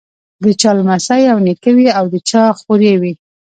د 0.43 0.45
چا 0.61 0.71
لمسی 0.77 1.23
او 1.33 1.37
نیکه 1.45 1.71
وي 1.77 1.87
او 1.97 2.05
د 2.13 2.15
چا 2.29 2.43
خوريی 2.59 2.95
وي. 3.01 3.13